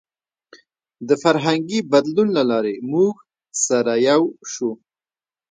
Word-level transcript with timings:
د 1.07 1.09
فرهنګي 1.23 1.79
بدلون 1.91 2.27
له 2.37 2.43
لارې 2.51 2.75
موږ 2.91 3.15
سره 3.65 3.93
یو 4.09 4.21
شو. 4.51 4.71